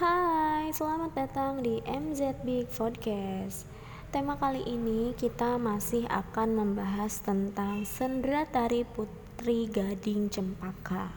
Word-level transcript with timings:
Hai, 0.00 0.72
selamat 0.72 1.12
datang 1.12 1.60
di 1.60 1.76
MZ 1.84 2.40
Big 2.40 2.72
Podcast. 2.72 3.68
Tema 4.08 4.32
kali 4.40 4.64
ini 4.64 5.12
kita 5.12 5.60
masih 5.60 6.08
akan 6.08 6.56
membahas 6.56 7.20
tentang 7.20 7.84
sendera 7.84 8.48
tari 8.48 8.88
Putri 8.88 9.68
Gading 9.68 10.32
Cempaka. 10.32 11.12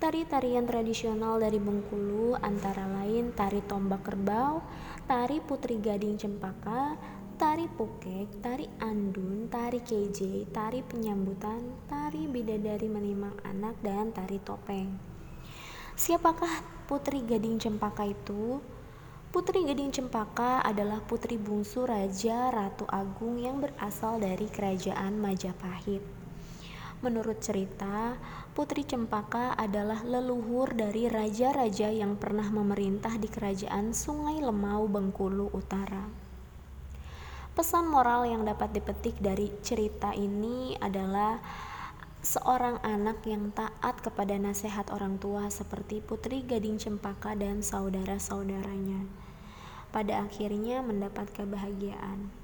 Tari-tarian 0.00 0.64
tradisional 0.64 1.36
dari 1.36 1.60
Bengkulu 1.60 2.32
antara 2.40 2.88
lain 2.88 3.36
tari 3.36 3.60
tombak 3.68 4.08
kerbau, 4.08 4.64
tari 5.04 5.44
Putri 5.44 5.76
Gading 5.76 6.16
Cempaka, 6.16 6.96
tari 7.36 7.68
pukek, 7.68 8.40
tari 8.40 8.64
andun, 8.80 9.52
tari 9.52 9.84
keje, 9.84 10.48
tari 10.48 10.80
penyambutan, 10.80 11.60
tari 11.92 12.24
bidadari 12.24 12.88
menimang 12.88 13.36
anak, 13.44 13.76
dan 13.84 14.16
tari 14.16 14.40
topeng. 14.40 15.15
Siapakah 15.96 16.60
Putri 16.84 17.24
Gading 17.24 17.56
Cempaka 17.56 18.04
itu? 18.04 18.60
Putri 19.32 19.64
Gading 19.64 19.88
Cempaka 19.88 20.60
adalah 20.60 21.00
putri 21.00 21.40
bungsu 21.40 21.88
Raja 21.88 22.52
Ratu 22.52 22.84
Agung 22.84 23.40
yang 23.40 23.64
berasal 23.64 24.20
dari 24.20 24.44
kerajaan 24.44 25.16
Majapahit. 25.16 26.04
Menurut 27.00 27.40
cerita, 27.40 28.12
Putri 28.52 28.84
Cempaka 28.84 29.56
adalah 29.56 30.04
leluhur 30.04 30.76
dari 30.76 31.08
raja-raja 31.08 31.88
yang 31.88 32.20
pernah 32.20 32.52
memerintah 32.52 33.16
di 33.16 33.32
kerajaan 33.32 33.96
Sungai 33.96 34.36
Lemau 34.44 34.84
Bengkulu 34.92 35.48
Utara. 35.56 36.04
Pesan 37.56 37.88
moral 37.88 38.28
yang 38.28 38.44
dapat 38.44 38.68
dipetik 38.76 39.16
dari 39.16 39.48
cerita 39.64 40.12
ini 40.12 40.76
adalah 40.76 41.40
seorang 42.26 42.82
anak 42.82 43.22
yang 43.22 43.54
taat 43.54 44.02
kepada 44.02 44.34
nasihat 44.34 44.90
orang 44.90 45.22
tua 45.22 45.46
seperti 45.46 46.02
Putri 46.02 46.42
Gading 46.42 46.74
Cempaka 46.74 47.38
dan 47.38 47.62
saudara-saudaranya. 47.62 49.06
Pada 49.94 50.26
akhirnya 50.26 50.82
mendapat 50.82 51.30
kebahagiaan. 51.30 52.34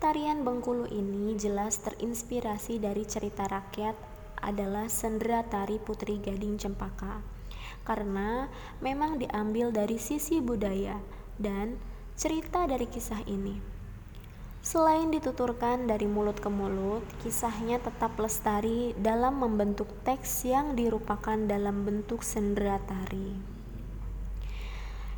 Tarian 0.00 0.40
Bengkulu 0.40 0.88
ini 0.88 1.36
jelas 1.36 1.84
terinspirasi 1.84 2.80
dari 2.80 3.04
cerita 3.04 3.44
rakyat 3.44 3.92
adalah 4.40 4.88
sendera 4.88 5.44
tari 5.44 5.76
Putri 5.84 6.16
Gading 6.16 6.56
Cempaka. 6.56 7.20
Karena 7.84 8.48
memang 8.80 9.20
diambil 9.20 9.68
dari 9.68 10.00
sisi 10.00 10.40
budaya 10.40 10.96
dan 11.36 11.76
cerita 12.16 12.64
dari 12.64 12.88
kisah 12.88 13.20
ini. 13.28 13.60
Selain 14.66 15.14
dituturkan 15.14 15.86
dari 15.86 16.10
mulut 16.10 16.42
ke 16.42 16.50
mulut, 16.50 17.06
kisahnya 17.22 17.78
tetap 17.78 18.18
lestari 18.18 18.98
dalam 18.98 19.38
membentuk 19.38 19.86
teks 20.02 20.42
yang 20.42 20.74
dirupakan 20.74 21.38
dalam 21.38 21.86
bentuk 21.86 22.26
sendera 22.26 22.82
tari. 22.82 23.38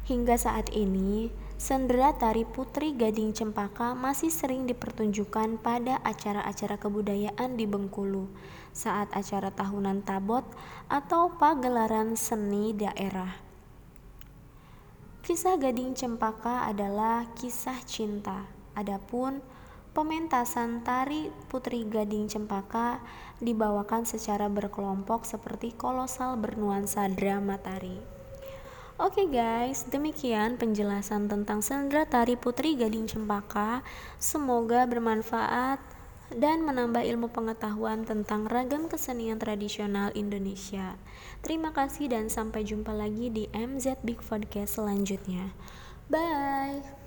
Hingga 0.05 0.37
saat 0.37 0.69
ini, 0.77 1.33
sendera 1.57 2.13
tari 2.21 2.45
Putri 2.45 2.93
Gading 2.93 3.33
Cempaka 3.33 3.97
masih 3.97 4.29
sering 4.29 4.69
dipertunjukkan 4.69 5.65
pada 5.65 5.97
acara-acara 6.05 6.77
kebudayaan 6.77 7.57
di 7.57 7.65
Bengkulu 7.65 8.29
saat 8.77 9.09
acara 9.17 9.49
tahunan 9.49 10.05
tabot 10.05 10.45
atau 10.93 11.33
pagelaran 11.41 12.21
seni 12.21 12.77
daerah. 12.77 13.33
Kisah 15.25 15.57
Gading 15.57 15.97
Cempaka 15.97 16.69
adalah 16.69 17.33
kisah 17.33 17.81
cinta 17.89 18.58
Adapun 18.79 19.43
pementasan 19.91 20.87
tari 20.87 21.35
Putri 21.51 21.83
Gading 21.83 22.31
Cempaka 22.31 23.03
dibawakan 23.43 24.07
secara 24.07 24.47
berkelompok 24.47 25.27
seperti 25.27 25.75
kolosal 25.75 26.39
bernuansa 26.39 27.11
drama 27.11 27.59
tari. 27.59 27.99
Oke 28.99 29.27
okay 29.27 29.27
guys, 29.31 29.87
demikian 29.91 30.59
penjelasan 30.59 31.27
tentang 31.27 31.59
sendera 31.63 32.07
tari 32.07 32.39
Putri 32.39 32.79
Gading 32.79 33.11
Cempaka. 33.11 33.83
Semoga 34.23 34.87
bermanfaat 34.87 35.79
dan 36.35 36.67
menambah 36.67 37.07
ilmu 37.07 37.31
pengetahuan 37.31 38.05
tentang 38.05 38.51
ragam 38.51 38.91
kesenian 38.91 39.41
tradisional 39.41 40.13
Indonesia. 40.13 40.99
Terima 41.43 41.71
kasih 41.75 42.11
dan 42.11 42.27
sampai 42.27 42.67
jumpa 42.67 42.91
lagi 42.91 43.31
di 43.31 43.47
MZ 43.55 44.03
Big 44.03 44.19
Podcast 44.23 44.79
selanjutnya. 44.83 45.55
Bye. 46.11 46.99